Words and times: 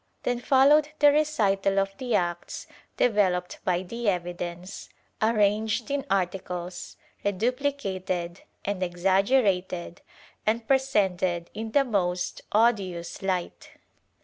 Then 0.23 0.39
followed 0.39 0.89
the 0.97 1.11
recital 1.11 1.77
of 1.77 1.95
the 1.99 2.15
acts 2.15 2.65
developed 2.97 3.59
by 3.63 3.83
the 3.83 4.09
evidence, 4.09 4.89
arranged 5.21 5.91
in 5.91 6.07
articles, 6.09 6.97
reduplicated 7.23 8.41
and 8.65 8.81
exaggerated 8.81 10.01
and 10.43 10.67
presented 10.67 11.51
in 11.53 11.73
the 11.73 11.85
most 11.85 12.41
odious 12.51 13.21
light. 13.21 13.73